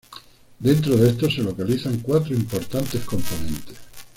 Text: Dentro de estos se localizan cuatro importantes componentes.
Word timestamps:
Dentro 0.57 0.97
de 0.97 1.09
estos 1.11 1.35
se 1.35 1.43
localizan 1.43 1.99
cuatro 1.99 2.33
importantes 2.33 3.05
componentes. 3.05 3.77